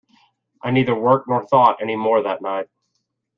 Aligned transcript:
I 0.63 0.71
neither 0.71 0.95
worked 0.95 1.27
nor 1.27 1.45
thought 1.45 1.79
any 1.79 1.95
more 1.95 2.23
that 2.23 2.41
night. 2.41 2.67